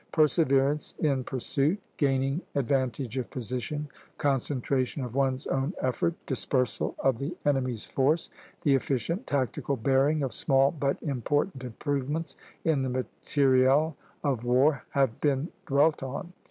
[0.11, 7.37] Perseverance in pursuit, gaining advantage of position, concentration of one's own effort, dispersal of the
[7.45, 8.31] enemy's force,
[8.63, 12.35] the efficient tactical bearing of small but important improvements
[12.65, 16.33] in the material of war, have been dwelt on.